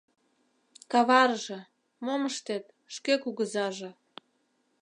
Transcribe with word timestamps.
Каварыже, 0.91 1.59
мом 2.05 2.21
ыштет, 2.29 2.65
шке 2.93 3.13
кугызаже. 3.23 3.91